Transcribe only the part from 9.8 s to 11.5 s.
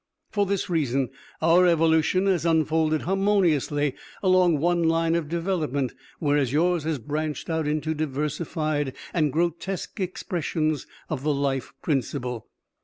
expressions of the